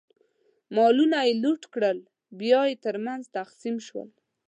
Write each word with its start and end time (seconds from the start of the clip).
مالونه 0.75 1.17
یې 1.27 1.33
لوټ 1.43 1.61
کړل، 1.73 1.97
بیا 2.39 2.61
یې 2.69 2.75
ترمنځ 2.85 3.23
تقسیم 3.37 3.75
شول. 3.87 4.09